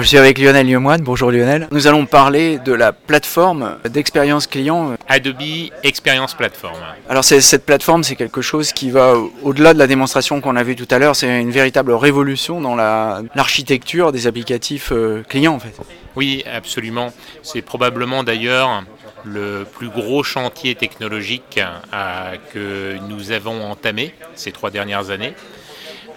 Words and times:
Je 0.00 0.06
suis 0.06 0.16
avec 0.16 0.38
Lionel 0.38 0.66
Lemoine. 0.66 1.02
Bonjour 1.02 1.30
Lionel. 1.30 1.68
Nous 1.72 1.86
allons 1.86 2.06
parler 2.06 2.58
de 2.58 2.72
la 2.72 2.90
plateforme 2.90 3.76
d'expérience 3.84 4.46
client. 4.46 4.94
Adobe 5.08 5.68
Experience 5.82 6.32
Platform. 6.32 6.74
Alors 7.10 7.22
cette 7.22 7.66
plateforme, 7.66 8.02
c'est 8.02 8.16
quelque 8.16 8.40
chose 8.40 8.72
qui 8.72 8.90
va 8.90 9.14
au-delà 9.42 9.74
de 9.74 9.78
la 9.78 9.86
démonstration 9.86 10.40
qu'on 10.40 10.56
a 10.56 10.62
vue 10.62 10.74
tout 10.74 10.88
à 10.90 10.98
l'heure. 10.98 11.16
C'est 11.16 11.40
une 11.42 11.50
véritable 11.50 11.92
révolution 11.92 12.62
dans 12.62 12.76
l'architecture 12.76 14.10
des 14.10 14.26
applicatifs 14.26 14.90
euh, 14.90 15.22
clients 15.28 15.54
en 15.54 15.60
fait. 15.60 15.74
Oui, 16.16 16.44
absolument. 16.50 17.12
C'est 17.42 17.62
probablement 17.62 18.24
d'ailleurs 18.24 18.82
le 19.24 19.66
plus 19.70 19.90
gros 19.90 20.22
chantier 20.22 20.76
technologique 20.76 21.60
euh, 21.92 22.36
que 22.54 22.96
nous 23.06 23.32
avons 23.32 23.70
entamé 23.70 24.14
ces 24.34 24.50
trois 24.50 24.70
dernières 24.70 25.10
années. 25.10 25.34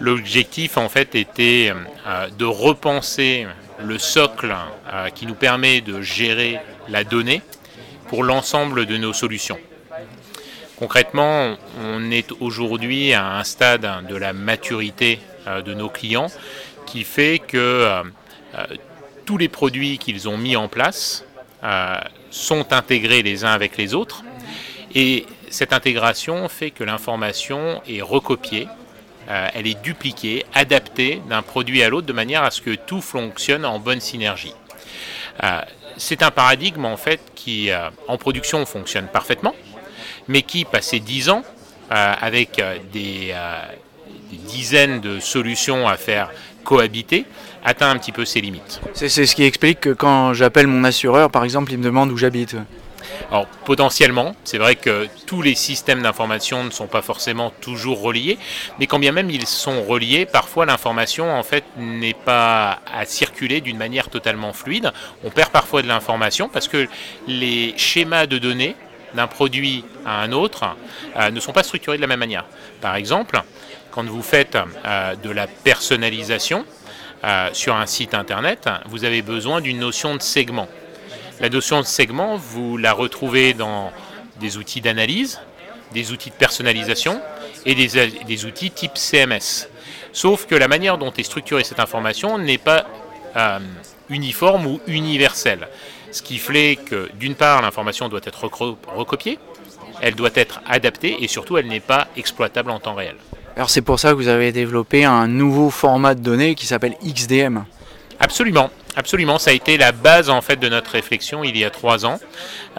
L'objectif 0.00 0.78
en 0.78 0.88
fait 0.88 1.14
était 1.14 1.72
euh, 2.06 2.28
de 2.38 2.46
repenser 2.46 3.46
le 3.82 3.98
socle 3.98 4.54
euh, 4.92 5.08
qui 5.10 5.26
nous 5.26 5.34
permet 5.34 5.80
de 5.80 6.00
gérer 6.00 6.60
la 6.88 7.04
donnée 7.04 7.42
pour 8.08 8.22
l'ensemble 8.22 8.86
de 8.86 8.96
nos 8.96 9.12
solutions. 9.12 9.58
Concrètement, 10.76 11.56
on 11.82 12.10
est 12.10 12.32
aujourd'hui 12.40 13.12
à 13.12 13.38
un 13.38 13.44
stade 13.44 13.88
de 14.08 14.16
la 14.16 14.32
maturité 14.32 15.20
de 15.64 15.72
nos 15.72 15.88
clients 15.88 16.26
qui 16.84 17.04
fait 17.04 17.38
que 17.38 18.02
tous 19.24 19.38
les 19.38 19.48
produits 19.48 19.98
qu'ils 19.98 20.28
ont 20.28 20.36
mis 20.36 20.56
en 20.56 20.68
place 20.68 21.24
sont 22.30 22.72
intégrés 22.72 23.22
les 23.22 23.44
uns 23.44 23.52
avec 23.52 23.76
les 23.76 23.94
autres. 23.94 24.24
Et 24.94 25.26
cette 25.48 25.72
intégration 25.72 26.48
fait 26.48 26.70
que 26.70 26.82
l'information 26.82 27.80
est 27.88 28.02
recopiée, 28.02 28.66
euh, 29.28 29.48
elle 29.54 29.66
est 29.66 29.80
dupliquée, 29.82 30.44
adaptée 30.54 31.22
d'un 31.28 31.42
produit 31.42 31.82
à 31.82 31.88
l'autre 31.88 32.06
de 32.06 32.12
manière 32.12 32.42
à 32.42 32.50
ce 32.50 32.60
que 32.60 32.74
tout 32.74 33.00
fonctionne 33.00 33.64
en 33.64 33.78
bonne 33.78 34.00
synergie. 34.00 34.54
Euh, 35.42 35.60
c'est 35.96 36.22
un 36.22 36.30
paradigme 36.30 36.84
en 36.84 36.96
fait 36.96 37.20
qui 37.34 37.70
euh, 37.70 37.88
en 38.08 38.18
production 38.18 38.64
fonctionne 38.66 39.06
parfaitement, 39.06 39.54
mais 40.28 40.42
qui, 40.42 40.64
passé 40.64 41.00
dix 41.00 41.28
ans, 41.28 41.42
avec 41.90 42.60
des 42.92 43.34
dizaines 44.32 45.00
de 45.00 45.20
solutions 45.20 45.86
à 45.86 45.96
faire 45.96 46.30
cohabiter, 46.64 47.24
atteint 47.62 47.90
un 47.90 47.98
petit 47.98 48.10
peu 48.10 48.24
ses 48.24 48.40
limites. 48.40 48.80
C'est 48.94 49.08
ce 49.08 49.34
qui 49.34 49.44
explique 49.44 49.80
que 49.80 49.90
quand 49.90 50.32
j'appelle 50.32 50.66
mon 50.66 50.82
assureur, 50.82 51.30
par 51.30 51.44
exemple, 51.44 51.70
il 51.70 51.78
me 51.78 51.84
demande 51.84 52.10
où 52.10 52.16
j'habite. 52.16 52.56
Alors 53.30 53.46
potentiellement, 53.64 54.34
c'est 54.44 54.58
vrai 54.58 54.76
que 54.76 55.08
tous 55.26 55.42
les 55.42 55.54
systèmes 55.54 56.02
d'information 56.02 56.64
ne 56.64 56.70
sont 56.70 56.86
pas 56.86 57.02
forcément 57.02 57.50
toujours 57.60 58.00
reliés, 58.00 58.38
mais 58.78 58.86
quand 58.86 58.98
bien 58.98 59.12
même 59.12 59.30
ils 59.30 59.46
sont 59.46 59.82
reliés, 59.82 60.26
parfois 60.26 60.66
l'information 60.66 61.32
en 61.32 61.42
fait 61.42 61.64
n'est 61.76 62.14
pas 62.14 62.80
à 62.92 63.04
circuler 63.04 63.60
d'une 63.60 63.78
manière 63.78 64.08
totalement 64.08 64.52
fluide. 64.52 64.92
On 65.24 65.30
perd 65.30 65.50
parfois 65.50 65.82
de 65.82 65.88
l'information 65.88 66.48
parce 66.48 66.68
que 66.68 66.88
les 67.26 67.74
schémas 67.76 68.26
de 68.26 68.38
données 68.38 68.76
d'un 69.14 69.26
produit 69.26 69.84
à 70.04 70.22
un 70.22 70.32
autre 70.32 70.64
euh, 71.16 71.30
ne 71.30 71.40
sont 71.40 71.52
pas 71.52 71.62
structurés 71.62 71.96
de 71.96 72.02
la 72.02 72.08
même 72.08 72.18
manière. 72.18 72.44
Par 72.80 72.96
exemple, 72.96 73.40
quand 73.90 74.04
vous 74.04 74.22
faites 74.22 74.56
euh, 74.56 75.14
de 75.14 75.30
la 75.30 75.46
personnalisation 75.46 76.64
euh, 77.22 77.48
sur 77.52 77.76
un 77.76 77.86
site 77.86 78.14
internet, 78.14 78.68
vous 78.86 79.04
avez 79.04 79.22
besoin 79.22 79.60
d'une 79.60 79.78
notion 79.78 80.16
de 80.16 80.22
segment. 80.22 80.68
La 81.40 81.48
notion 81.48 81.80
de 81.80 81.86
segment, 81.86 82.36
vous 82.36 82.76
la 82.76 82.92
retrouvez 82.92 83.54
dans 83.54 83.90
des 84.40 84.56
outils 84.56 84.80
d'analyse, 84.80 85.40
des 85.92 86.12
outils 86.12 86.30
de 86.30 86.34
personnalisation 86.34 87.20
et 87.66 87.74
des, 87.74 88.44
outils 88.44 88.70
type 88.70 88.96
CMS. 88.96 89.68
Sauf 90.12 90.46
que 90.46 90.54
la 90.54 90.68
manière 90.68 90.98
dont 90.98 91.12
est 91.12 91.22
structurée 91.22 91.64
cette 91.64 91.80
information 91.80 92.38
n'est 92.38 92.58
pas 92.58 92.86
euh, 93.36 93.58
uniforme 94.10 94.66
ou 94.66 94.80
universelle. 94.86 95.68
Ce 96.12 96.22
qui 96.22 96.38
fait 96.38 96.76
que 96.76 97.10
d'une 97.14 97.34
part 97.34 97.62
l'information 97.62 98.08
doit 98.08 98.20
être 98.24 98.48
recopiée, 98.94 99.38
elle 100.00 100.14
doit 100.14 100.30
être 100.34 100.60
adaptée 100.66 101.16
et 101.20 101.28
surtout 101.28 101.56
elle 101.58 101.66
n'est 101.66 101.80
pas 101.80 102.08
exploitable 102.16 102.70
en 102.70 102.78
temps 102.78 102.94
réel. 102.94 103.16
Alors 103.56 103.70
c'est 103.70 103.82
pour 103.82 103.98
ça 103.98 104.10
que 104.10 104.14
vous 104.14 104.28
avez 104.28 104.52
développé 104.52 105.04
un 105.04 105.26
nouveau 105.26 105.70
format 105.70 106.14
de 106.14 106.20
données 106.20 106.54
qui 106.54 106.66
s'appelle 106.66 106.96
XDM. 107.04 107.64
Absolument. 108.20 108.70
Absolument, 108.96 109.38
ça 109.38 109.50
a 109.50 109.54
été 109.54 109.76
la 109.76 109.90
base 109.90 110.30
en 110.30 110.40
fait 110.40 110.56
de 110.56 110.68
notre 110.68 110.92
réflexion 110.92 111.42
il 111.42 111.56
y 111.56 111.64
a 111.64 111.70
trois 111.70 112.06
ans. 112.06 112.20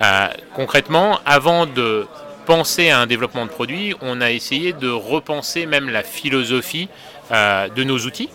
Euh, 0.02 0.28
concrètement, 0.54 1.20
avant 1.26 1.66
de 1.66 2.08
penser 2.46 2.90
à 2.90 3.00
un 3.00 3.08
développement 3.08 3.46
de 3.46 3.52
produit, 3.52 3.94
on 4.02 4.22
a 4.22 4.32
essayé 4.32 4.72
de 4.72 4.90
repenser 4.90 5.66
même 5.66 5.90
la 5.90 6.04
philosophie 6.04 6.88
euh, 7.32 7.68
de 7.68 7.84
nos 7.84 8.00
outils. 8.00 8.30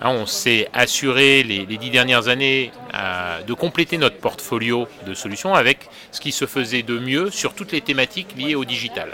Hein, 0.00 0.10
on 0.10 0.24
s'est 0.24 0.68
assuré 0.72 1.42
les, 1.42 1.66
dix 1.66 1.90
dernières 1.90 2.28
années 2.28 2.70
euh, 2.94 3.42
de 3.42 3.52
compléter 3.52 3.98
notre 3.98 4.16
portfolio 4.16 4.88
de 5.06 5.12
solutions 5.12 5.54
avec 5.54 5.90
ce 6.12 6.20
qui 6.20 6.32
se 6.32 6.46
faisait 6.46 6.82
de 6.82 6.98
mieux 6.98 7.30
sur 7.30 7.54
toutes 7.54 7.72
les 7.72 7.82
thématiques 7.82 8.34
liées 8.36 8.54
au 8.54 8.64
digital. 8.64 9.10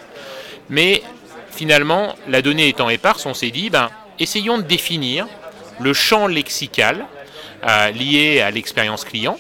Mais 0.71 1.03
finalement, 1.51 2.15
la 2.29 2.41
donnée 2.41 2.69
étant 2.69 2.89
éparse, 2.89 3.27
on 3.27 3.35
s'est 3.35 3.51
dit, 3.51 3.69
ben, 3.71 3.91
essayons 4.21 4.59
de 4.59 4.63
définir 4.63 5.27
le 5.81 5.93
champ 5.93 6.27
lexical 6.27 7.07
euh, 7.65 7.91
lié 7.91 8.41
à 8.41 8.51
l'expérience 8.51 9.05
client. 9.05 9.39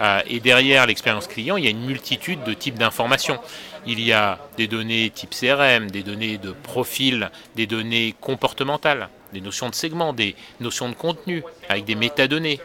Euh, 0.00 0.20
et 0.26 0.40
derrière 0.40 0.86
l'expérience 0.86 1.28
client, 1.28 1.56
il 1.56 1.64
y 1.64 1.66
a 1.68 1.70
une 1.70 1.86
multitude 1.86 2.42
de 2.44 2.52
types 2.52 2.78
d'informations. 2.78 3.38
Il 3.86 4.00
y 4.00 4.12
a 4.12 4.38
des 4.56 4.66
données 4.66 5.10
type 5.10 5.30
CRM, 5.30 5.90
des 5.90 6.02
données 6.02 6.38
de 6.38 6.52
profil, 6.52 7.30
des 7.54 7.66
données 7.66 8.14
comportementales, 8.20 9.08
des 9.32 9.40
notions 9.40 9.68
de 9.68 9.74
segment, 9.74 10.12
des 10.12 10.34
notions 10.60 10.88
de 10.88 10.94
contenu, 10.94 11.42
avec 11.68 11.84
des 11.84 11.94
métadonnées. 11.94 12.60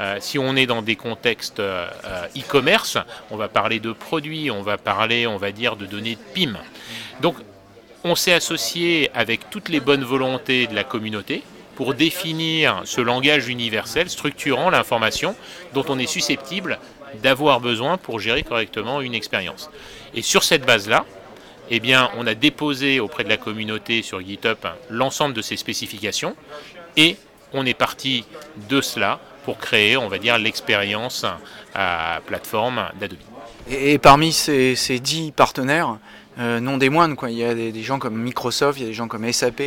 Euh, 0.00 0.18
si 0.20 0.38
on 0.38 0.56
est 0.56 0.66
dans 0.66 0.82
des 0.82 0.96
contextes 0.96 1.60
e-commerce, 1.60 2.98
on 3.30 3.36
va 3.36 3.48
parler 3.48 3.80
de 3.80 3.92
produits, 3.92 4.50
on 4.50 4.62
va 4.62 4.78
parler, 4.78 5.26
on 5.26 5.36
va 5.36 5.52
dire, 5.52 5.76
de 5.76 5.86
données 5.86 6.16
de 6.16 6.32
PIM. 6.34 6.58
Donc 7.22 7.36
on 8.04 8.14
s'est 8.14 8.32
associé 8.32 9.10
avec 9.14 9.50
toutes 9.50 9.68
les 9.68 9.80
bonnes 9.80 10.04
volontés 10.04 10.66
de 10.66 10.74
la 10.74 10.84
communauté 10.84 11.42
pour 11.78 11.94
définir 11.94 12.82
ce 12.86 13.00
langage 13.00 13.46
universel 13.46 14.10
structurant 14.10 14.68
l'information 14.68 15.36
dont 15.74 15.84
on 15.88 15.96
est 16.00 16.08
susceptible 16.08 16.80
d'avoir 17.22 17.60
besoin 17.60 17.98
pour 17.98 18.18
gérer 18.18 18.42
correctement 18.42 19.00
une 19.00 19.14
expérience. 19.14 19.70
Et 20.12 20.22
sur 20.22 20.42
cette 20.42 20.66
base-là, 20.66 21.06
eh 21.70 21.78
bien, 21.78 22.10
on 22.16 22.26
a 22.26 22.34
déposé 22.34 22.98
auprès 22.98 23.22
de 23.22 23.28
la 23.28 23.36
communauté 23.36 24.02
sur 24.02 24.20
GitHub 24.20 24.58
l'ensemble 24.90 25.34
de 25.34 25.40
ces 25.40 25.56
spécifications 25.56 26.34
et 26.96 27.14
on 27.52 27.64
est 27.64 27.78
parti 27.78 28.24
de 28.68 28.80
cela 28.80 29.20
pour 29.44 29.58
créer, 29.58 29.96
on 29.96 30.08
va 30.08 30.18
dire, 30.18 30.36
l'expérience 30.36 31.24
à 31.76 32.18
plateforme 32.26 32.88
d'Adobe. 32.98 33.20
Et, 33.70 33.98
parmi 33.98 34.32
ces, 34.32 34.74
dix 34.98 35.30
partenaires, 35.30 35.98
euh, 36.38 36.60
non 36.60 36.76
des 36.76 36.88
moindres. 36.88 37.16
Quoi. 37.16 37.30
Il 37.30 37.38
y 37.38 37.44
a 37.44 37.54
des, 37.54 37.82
gens 37.82 37.98
comme 37.98 38.16
Microsoft, 38.16 38.78
il 38.78 38.82
y 38.82 38.86
a 38.86 38.88
des 38.88 38.94
gens 38.94 39.08
comme 39.08 39.30
SAP. 39.30 39.62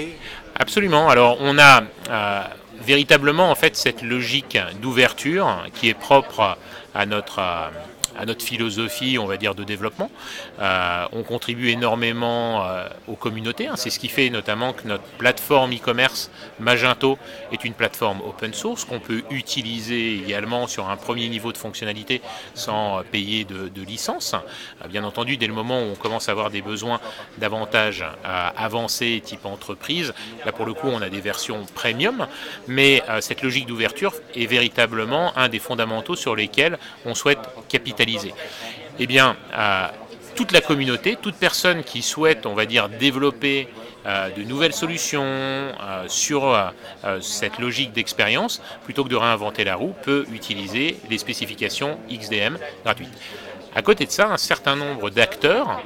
Absolument. 0.56 1.09
Alors 1.09 1.38
on 1.39 1.57
a 1.57 1.81
euh, 2.09 2.44
véritablement 2.81 3.50
en 3.51 3.56
fait 3.56 3.75
cette 3.75 4.01
logique 4.01 4.57
d'ouverture 4.81 5.66
qui 5.73 5.89
est 5.89 5.94
propre 5.94 6.57
à 6.94 7.06
notre 7.06 7.39
euh, 7.39 7.69
à 8.17 8.25
notre 8.25 8.44
philosophie, 8.44 9.17
on 9.17 9.25
va 9.25 9.38
dire, 9.38 9.55
de 9.55 9.63
développement. 9.63 10.11
Euh, 10.59 11.05
on 11.13 11.23
contribue 11.23 11.69
énormément 11.69 12.66
euh, 12.66 12.88
aux 13.07 13.16
communautés. 13.16 13.67
Hein. 13.67 13.75
C'est 13.75 13.89
ce 13.89 13.99
qui 13.99 14.09
fait 14.09 14.29
notamment 14.29 14.73
que 14.73 14.88
notre 14.88 15.03
plateforme 15.17 15.73
e-commerce 15.73 16.29
Magento 16.59 17.17
est 17.51 17.63
une 17.63 17.73
plateforme 17.73 18.21
open 18.21 18.53
source 18.53 18.85
qu'on 18.85 19.00
peut 19.00 19.23
utiliser 19.29 20.16
également 20.16 20.67
sur 20.67 20.89
un 20.89 20.97
premier 20.97 21.29
niveau 21.29 21.51
de 21.51 21.57
fonctionnalité 21.57 22.21
sans 22.53 23.01
payer 23.11 23.45
de, 23.45 23.81
licence. 23.81 24.35
Euh, 24.83 24.88
bien 24.88 25.03
entendu, 25.03 25.38
dès 25.38 25.47
le 25.47 25.53
moment 25.53 25.79
où 25.79 25.85
on 25.85 25.95
commence 25.95 26.29
à 26.29 26.31
avoir 26.31 26.51
des 26.51 26.61
besoins 26.61 27.00
davantage 27.39 28.05
avancés, 28.23 29.21
type 29.23 29.45
entreprise, 29.45 30.13
là 30.45 30.51
pour 30.51 30.66
le 30.66 30.73
coup, 30.73 30.88
on 30.88 31.01
a 31.01 31.09
des 31.09 31.21
versions 31.21 31.66
premium, 31.73 32.27
mais 32.67 33.01
cette 33.21 33.41
logique 33.41 33.66
d'ouverture 33.66 34.13
est 34.35 34.45
véritablement 34.45 35.35
un 35.38 35.50
des 35.50 35.59
fondamentaux 35.59 36.15
sur 36.15 36.36
lesquels 36.36 36.77
on 37.06 37.15
souhaite 37.15 37.39
capitaliser 37.69 38.00
eh 39.00 39.07
bien, 39.07 39.36
euh, 39.57 39.88
toute 40.36 40.51
la 40.51 40.62
communauté, 40.62 41.18
toute 41.21 41.36
personne 41.36 41.83
qui 41.83 42.01
souhaite, 42.01 42.45
on 42.45 42.53
va 42.53 42.65
dire, 42.65 42.89
développer 42.89 43.68
euh, 44.06 44.30
de 44.30 44.44
nouvelles 44.44 44.74
solutions 44.74 45.24
euh, 45.24 46.06
sur 46.07 46.71
cette 47.21 47.59
logique 47.59 47.94
d'expérience, 47.94 48.62
plutôt 48.83 49.03
que 49.03 49.09
de 49.09 49.15
réinventer 49.15 49.63
la 49.63 49.75
roue, 49.75 49.94
peut 50.03 50.25
utiliser 50.33 50.98
les 51.09 51.18
spécifications 51.18 52.00
XDM 52.09 52.57
gratuites. 52.83 53.13
À 53.75 53.81
côté 53.81 54.06
de 54.06 54.12
ça, 54.12 54.27
un 54.27 54.38
certain 54.38 54.75
nombre 54.75 55.09
d'acteurs, 55.09 55.81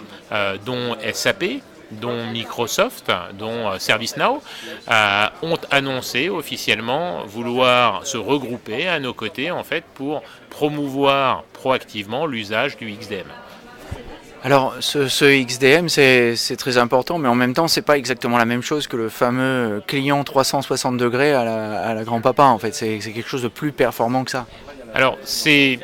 dont 0.66 0.98
SAP, 1.14 1.62
dont 1.92 2.26
Microsoft, 2.32 3.12
dont 3.38 3.70
euh, 3.70 3.80
ServiceNow, 3.80 4.42
euh, 4.92 5.26
ont 5.42 5.58
annoncé 5.72 6.30
officiellement 6.30 7.26
vouloir 7.26 8.06
se 8.06 8.18
regrouper 8.18 8.88
à 8.88 9.00
nos 9.00 9.14
côtés 9.14 9.52
en 9.52 9.64
fait 9.64 9.84
pour 9.94 10.24
promouvoir 10.50 11.44
proactivement 11.54 12.26
l'usage 12.26 12.78
du 12.78 12.92
XDM. 12.92 13.28
Alors 14.44 14.76
ce, 14.80 15.44
XDM 15.44 15.88
c'est 15.90 16.56
très 16.56 16.78
important, 16.78 17.18
mais 17.18 17.28
en 17.28 17.34
même 17.34 17.56
temps 17.56 17.68
c'est 17.68 17.82
pas 17.82 17.98
exactement 17.98 18.38
la 18.38 18.46
même 18.46 18.62
chose 18.62 18.86
que 18.86 18.96
le 18.96 19.10
fameux 19.10 19.82
client 19.88 20.24
360 20.24 20.98
degrés 20.98 21.34
à 21.34 21.94
la, 21.96 22.04
grand-papa 22.04 22.44
en 22.44 22.60
fait. 22.60 22.76
C'est 22.76 23.00
quelque 23.00 23.28
chose 23.28 23.42
de 23.42 23.48
plus 23.48 23.72
performant 23.72 24.24
que 24.24 24.30
ça. 24.30 24.46
Alors 24.94 25.18
c'est 25.24 25.80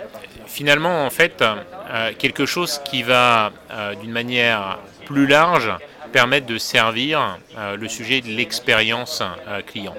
finalement 0.45 1.06
en 1.06 1.09
fait 1.09 1.42
euh, 1.42 2.12
quelque 2.18 2.45
chose 2.45 2.80
qui 2.86 3.01
va 3.01 3.51
euh, 3.71 3.95
d'une 3.95 4.12
manière 4.12 4.77
plus 5.06 5.25
large 5.25 5.71
permettre 6.12 6.46
de 6.46 6.58
servir 6.58 7.38
euh, 7.58 7.75
le 7.78 7.88
sujet 7.88 8.22
de 8.22 8.28
l'expérience 8.28 9.24
client. 9.68 9.96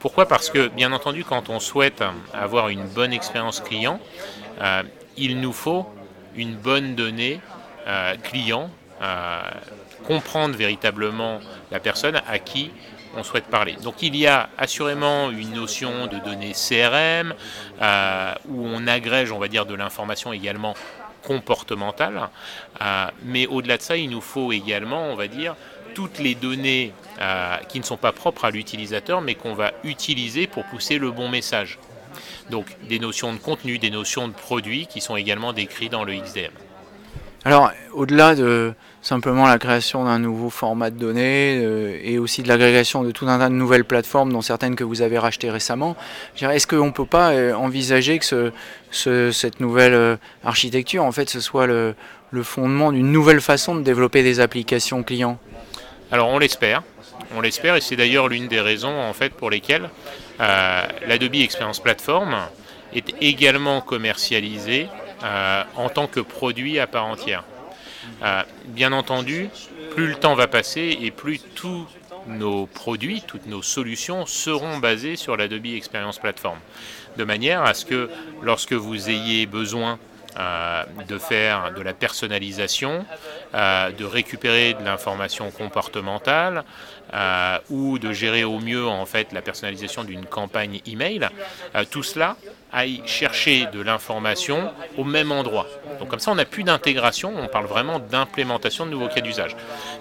pourquoi? 0.00 0.26
Parce 0.26 0.50
que 0.50 0.68
bien 0.68 0.92
entendu 0.92 1.24
quand 1.24 1.48
on 1.48 1.60
souhaite 1.60 2.02
avoir 2.32 2.68
une 2.68 2.86
bonne 2.86 3.12
expérience 3.12 3.60
client, 3.60 4.00
il 5.16 5.40
nous 5.40 5.52
faut 5.52 5.86
une 6.36 6.54
bonne 6.54 6.94
donnée 6.94 7.40
euh, 7.86 8.16
client, 8.22 8.70
euh, 9.02 9.40
comprendre 10.06 10.56
véritablement 10.56 11.40
la 11.70 11.80
personne 11.80 12.20
à 12.26 12.38
qui 12.38 12.70
on 13.16 13.22
souhaite 13.22 13.46
parler. 13.46 13.76
Donc 13.82 14.02
il 14.02 14.14
y 14.14 14.26
a 14.26 14.48
assurément 14.58 15.30
une 15.30 15.52
notion 15.54 16.06
de 16.06 16.18
données 16.18 16.52
CRM 16.52 17.34
euh, 17.80 18.34
où 18.48 18.66
on 18.66 18.86
agrège, 18.86 19.32
on 19.32 19.38
va 19.38 19.48
dire, 19.48 19.66
de 19.66 19.74
l'information 19.74 20.32
également 20.32 20.74
comportementale. 21.22 22.30
mais 23.24 23.46
au-delà 23.46 23.76
de 23.76 23.82
ça, 23.82 23.96
il 23.96 24.10
nous 24.10 24.20
faut 24.20 24.52
également, 24.52 25.04
on 25.10 25.14
va 25.14 25.28
dire, 25.28 25.56
toutes 25.94 26.18
les 26.18 26.34
données 26.34 26.92
qui 27.68 27.80
ne 27.80 27.84
sont 27.84 27.96
pas 27.96 28.12
propres 28.12 28.44
à 28.44 28.50
l'utilisateur, 28.50 29.20
mais 29.20 29.34
qu'on 29.34 29.54
va 29.54 29.72
utiliser 29.84 30.46
pour 30.46 30.64
pousser 30.64 30.98
le 30.98 31.10
bon 31.10 31.28
message. 31.28 31.78
Donc 32.50 32.66
des 32.88 32.98
notions 32.98 33.32
de 33.32 33.38
contenu, 33.38 33.78
des 33.78 33.90
notions 33.90 34.28
de 34.28 34.32
produits 34.32 34.86
qui 34.86 35.00
sont 35.00 35.16
également 35.16 35.52
décrits 35.52 35.88
dans 35.88 36.04
le 36.04 36.14
XDM. 36.14 36.52
Alors, 37.48 37.72
au-delà 37.94 38.34
de 38.34 38.74
simplement 39.00 39.46
la 39.46 39.56
création 39.56 40.04
d'un 40.04 40.18
nouveau 40.18 40.50
format 40.50 40.90
de 40.90 40.98
données 40.98 41.58
euh, 41.64 41.98
et 42.04 42.18
aussi 42.18 42.42
de 42.42 42.48
l'agrégation 42.48 43.02
de 43.02 43.10
tout 43.10 43.26
un 43.26 43.38
tas 43.38 43.48
de 43.48 43.54
nouvelles 43.54 43.86
plateformes, 43.86 44.30
dont 44.30 44.42
certaines 44.42 44.76
que 44.76 44.84
vous 44.84 45.00
avez 45.00 45.18
rachetées 45.18 45.50
récemment, 45.50 45.96
est-ce 46.38 46.66
qu'on 46.66 46.84
ne 46.84 46.90
peut 46.90 47.06
pas 47.06 47.30
euh, 47.30 47.54
envisager 47.54 48.18
que 48.18 48.52
cette 48.90 49.60
nouvelle 49.60 49.94
euh, 49.94 50.16
architecture, 50.44 51.02
en 51.04 51.10
fait, 51.10 51.30
ce 51.30 51.40
soit 51.40 51.66
le, 51.66 51.94
fondement 52.42 52.92
d'une 52.92 53.10
nouvelle 53.10 53.40
façon 53.40 53.76
de 53.76 53.80
développer 53.80 54.22
des 54.22 54.40
applications 54.40 55.02
clients? 55.02 55.38
Alors, 56.12 56.28
on 56.28 56.38
l'espère. 56.38 56.82
On 57.34 57.40
l'espère 57.40 57.76
et 57.76 57.80
c'est 57.80 57.96
d'ailleurs 57.96 58.28
l'une 58.28 58.48
des 58.48 58.60
raisons 58.60 59.00
en 59.00 59.14
fait 59.14 59.30
pour 59.30 59.48
lesquelles 59.48 59.88
l'Adobe 60.38 61.34
Experience 61.34 61.80
Platform 61.80 62.36
est 62.94 63.14
également 63.22 63.80
commercialisée 63.80 64.86
euh, 64.86 64.97
en 65.22 65.88
tant 65.88 66.06
que 66.06 66.20
produit 66.20 66.78
à 66.78 66.86
part 66.86 67.06
entière. 67.06 67.44
Euh, 68.22 68.42
bien 68.66 68.92
entendu, 68.92 69.48
plus 69.90 70.06
le 70.06 70.14
temps 70.14 70.34
va 70.34 70.46
passer 70.46 70.98
et 71.00 71.10
plus 71.10 71.40
tous 71.54 71.86
nos 72.26 72.66
produits, 72.66 73.22
toutes 73.26 73.46
nos 73.46 73.62
solutions 73.62 74.26
seront 74.26 74.78
basées 74.78 75.16
sur 75.16 75.36
l'Adobe 75.36 75.66
Experience 75.66 76.18
Platform. 76.18 76.58
De 77.16 77.24
manière 77.24 77.62
à 77.62 77.74
ce 77.74 77.84
que 77.84 78.10
lorsque 78.42 78.72
vous 78.72 79.08
ayez 79.08 79.46
besoin 79.46 79.98
euh, 80.36 80.84
de 81.08 81.16
faire 81.18 81.72
de 81.74 81.80
la 81.80 81.94
personnalisation, 81.94 83.06
euh, 83.54 83.90
de 83.90 84.04
récupérer 84.04 84.74
de 84.74 84.84
l'information 84.84 85.50
comportementale 85.50 86.64
euh, 87.14 87.58
ou 87.70 87.98
de 87.98 88.12
gérer 88.12 88.44
au 88.44 88.58
mieux 88.58 88.86
en 88.86 89.06
fait 89.06 89.32
la 89.32 89.40
personnalisation 89.40 90.04
d'une 90.04 90.26
campagne 90.26 90.80
email. 90.86 91.28
tout 91.90 92.02
cela 92.02 92.36
aille 92.72 93.00
chercher 93.06 93.66
de 93.72 93.80
l'information 93.80 94.70
au 94.98 95.04
même 95.04 95.32
endroit. 95.32 95.66
Donc 95.98 96.08
comme 96.08 96.20
ça, 96.20 96.30
on 96.30 96.34
n'a 96.34 96.44
plus 96.44 96.62
d'intégration, 96.62 97.32
on 97.36 97.48
parle 97.48 97.66
vraiment 97.66 97.98
d'implémentation 97.98 98.84
de 98.84 98.90
nouveaux 98.90 99.08
cas 99.08 99.22
d'usage. 99.22 99.56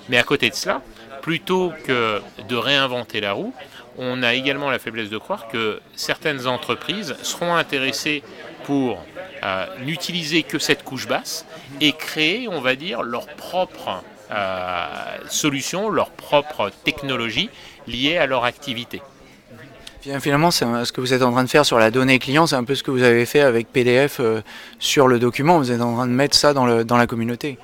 Mais 0.09 0.17
à 0.17 0.23
côté 0.23 0.49
de 0.49 0.55
cela, 0.55 0.81
plutôt 1.21 1.71
que 1.85 2.21
de 2.47 2.55
réinventer 2.55 3.21
la 3.21 3.31
roue, 3.31 3.53
on 3.97 4.21
a 4.23 4.33
également 4.33 4.69
la 4.69 4.79
faiblesse 4.79 5.09
de 5.09 5.17
croire 5.17 5.47
que 5.47 5.79
certaines 5.95 6.47
entreprises 6.47 7.15
seront 7.23 7.55
intéressées 7.55 8.23
pour 8.65 9.03
euh, 9.47 9.65
n'utiliser 9.85 10.43
que 10.43 10.59
cette 10.59 10.83
couche 10.83 11.07
basse 11.07 11.45
et 11.79 11.93
créer, 11.93 12.49
on 12.49 12.59
va 12.59 12.75
dire, 12.75 13.01
leur 13.01 13.27
propre 13.27 14.03
euh, 14.29 14.85
solution, 15.29 15.89
leur 15.89 16.09
propre 16.09 16.69
technologie 16.83 17.49
liée 17.87 18.17
à 18.17 18.25
leur 18.25 18.43
activité. 18.43 19.01
Finalement, 20.19 20.51
ce 20.51 20.91
que 20.91 20.99
vous 20.99 21.13
êtes 21.13 21.21
en 21.21 21.31
train 21.31 21.45
de 21.45 21.49
faire 21.49 21.65
sur 21.65 21.79
la 21.79 21.91
donnée 21.91 22.19
client, 22.19 22.45
c'est 22.45 22.57
un 22.57 22.65
peu 22.65 22.75
ce 22.75 22.83
que 22.83 22.91
vous 22.91 23.03
avez 23.03 23.25
fait 23.25 23.39
avec 23.39 23.71
PDF 23.71 24.17
euh, 24.19 24.41
sur 24.79 25.07
le 25.07 25.17
document. 25.17 25.59
Vous 25.59 25.71
êtes 25.71 25.81
en 25.81 25.93
train 25.93 26.07
de 26.07 26.11
mettre 26.11 26.35
ça 26.35 26.53
dans, 26.53 26.65
la 26.65 27.07
communauté. 27.07 27.57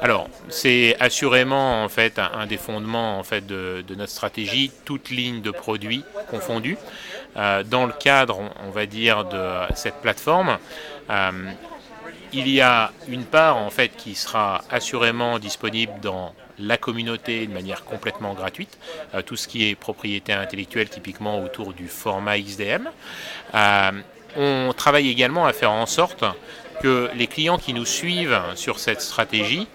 Alors, 0.00 0.28
c'est 0.48 0.96
assurément 1.00 1.84
en 1.84 1.88
fait 1.88 2.18
un, 2.18 2.46
des 2.46 2.56
fondements 2.56 3.18
en 3.18 3.22
fait 3.22 3.46
de, 3.46 3.84
notre 3.96 4.12
stratégie, 4.12 4.70
toute 4.84 5.10
ligne 5.10 5.42
de 5.42 5.50
produits 5.50 6.04
confondus. 6.30 6.78
Euh, 7.36 7.62
dans 7.62 7.86
le 7.86 7.92
cadre, 7.92 8.40
on, 8.66 8.70
va 8.70 8.86
dire, 8.86 9.24
de 9.24 9.74
cette 9.74 9.96
plateforme, 9.96 10.58
euh, 11.10 11.30
il 12.32 12.48
y 12.48 12.60
a 12.60 12.92
une 13.08 13.24
part 13.24 13.56
en 13.56 13.70
fait 13.70 13.90
qui 13.96 14.14
sera 14.14 14.62
assurément 14.70 15.38
disponible 15.38 15.92
dans 16.00 16.34
la 16.58 16.76
communauté 16.76 17.46
de 17.46 17.52
manière 17.52 17.84
complètement 17.84 18.34
gratuite, 18.34 18.78
euh, 19.14 19.22
tout 19.22 19.36
ce 19.36 19.48
qui 19.48 19.68
est 19.68 19.74
propriété 19.74 20.32
intellectuelle 20.32 20.88
typiquement 20.88 21.42
autour 21.42 21.72
du 21.72 21.88
format 21.88 22.38
XDM. 22.38 22.88
on 24.36 24.72
travaille 24.76 25.10
également 25.10 25.46
à 25.46 25.52
faire 25.52 25.72
en 25.72 25.86
sorte 25.86 26.24
que 26.82 27.10
les 27.14 27.26
clients 27.26 27.58
qui 27.58 27.74
nous 27.74 27.84
suivent 27.84 28.40
sur 28.54 28.78
cette 28.78 29.00
stratégie 29.00 29.66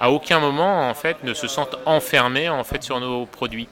à 0.00 0.10
aucun 0.10 0.40
moment 0.40 0.88
en 0.88 0.94
fait 0.94 1.22
ne 1.22 1.34
se 1.34 1.46
sentent 1.46 1.76
enfermés 1.86 2.48
en 2.48 2.64
fait 2.64 2.82
sur 2.82 3.00
nos 3.00 3.26
produits. 3.26 3.68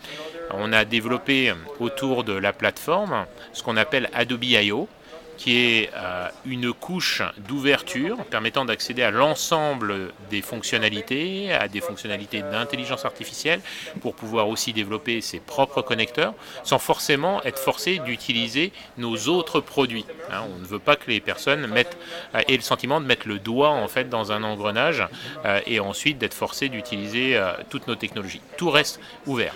On 0.54 0.72
a 0.72 0.84
développé 0.84 1.52
autour 1.80 2.24
de 2.24 2.32
la 2.32 2.52
plateforme 2.52 3.26
ce 3.52 3.62
qu'on 3.62 3.76
appelle 3.76 4.10
Adobe 4.12 4.44
I.O 4.44 4.88
qui 5.36 5.58
est 5.58 5.90
euh, 5.94 6.28
une 6.46 6.72
couche 6.72 7.22
d'ouverture 7.48 8.24
permettant 8.26 8.64
d'accéder 8.64 9.02
à 9.02 9.10
l'ensemble 9.10 10.12
des 10.30 10.42
fonctionnalités, 10.42 11.52
à 11.52 11.68
des 11.68 11.80
fonctionnalités 11.80 12.42
d'intelligence 12.42 13.04
artificielle, 13.04 13.60
pour 14.00 14.14
pouvoir 14.14 14.48
aussi 14.48 14.72
développer 14.72 15.20
ses 15.20 15.40
propres 15.40 15.82
connecteurs, 15.82 16.34
sans 16.62 16.78
forcément 16.78 17.42
être 17.42 17.58
forcé 17.58 17.98
d'utiliser 17.98 18.72
nos 18.98 19.16
autres 19.28 19.60
produits. 19.60 20.06
Hein. 20.30 20.44
on 20.54 20.58
ne 20.58 20.66
veut 20.66 20.78
pas 20.78 20.96
que 20.96 21.10
les 21.10 21.20
personnes 21.20 21.64
euh, 21.64 22.40
aient 22.48 22.56
le 22.56 22.62
sentiment 22.62 23.00
de 23.00 23.06
mettre 23.06 23.28
le 23.28 23.38
doigt 23.38 23.70
en 23.70 23.88
fait 23.88 24.08
dans 24.08 24.32
un 24.32 24.42
engrenage 24.42 25.04
euh, 25.44 25.60
et 25.66 25.80
ensuite 25.80 26.18
d'être 26.18 26.34
forcé 26.34 26.68
d'utiliser 26.68 27.40
toutes 27.70 27.86
nos 27.86 27.94
technologies. 27.94 28.40
Tout 28.56 28.70
reste 28.70 29.00
ouvert. 29.26 29.54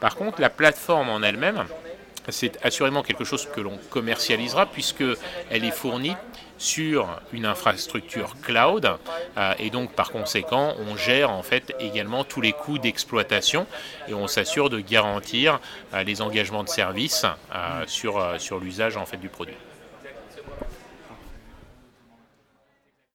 Par 0.00 0.16
contre, 0.16 0.40
la 0.40 0.50
plateforme 0.50 1.08
en 1.08 1.22
elle-même, 1.22 1.64
c'est 2.28 2.58
assurément 2.64 3.02
quelque 3.02 3.24
chose 3.24 3.48
que 3.54 3.60
l'on 3.60 3.78
commercialisera 3.90 4.66
puisqu'elle 4.66 5.64
est 5.64 5.70
fournie 5.70 6.16
sur 6.58 7.20
une 7.32 7.46
infrastructure 7.46 8.34
cloud 8.42 8.90
euh, 9.36 9.54
et 9.58 9.70
donc 9.70 9.92
par 9.92 10.10
conséquent 10.10 10.74
on 10.88 10.96
gère 10.96 11.30
en 11.30 11.42
fait 11.42 11.74
également 11.80 12.24
tous 12.24 12.40
les 12.40 12.52
coûts 12.52 12.78
d'exploitation 12.78 13.66
et 14.08 14.14
on 14.14 14.26
s'assure 14.26 14.70
de 14.70 14.80
garantir 14.80 15.60
euh, 15.94 16.02
les 16.02 16.22
engagements 16.22 16.64
de 16.64 16.68
service 16.68 17.24
euh, 17.54 17.84
sur, 17.86 18.40
sur 18.40 18.58
l'usage 18.58 18.96
en 18.96 19.06
fait 19.06 19.18
du 19.18 19.28
produit. 19.28 19.56